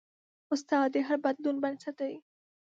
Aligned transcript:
استاد 0.53 0.87
د 0.93 0.97
هر 1.07 1.17
بدلون 1.25 1.55
بنسټ 1.63 1.95
دی. 2.01 2.13